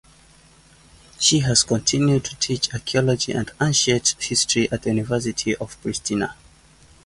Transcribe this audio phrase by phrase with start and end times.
[1.19, 6.33] She has continued to teach archaeology and ancient history at the University of Pristina.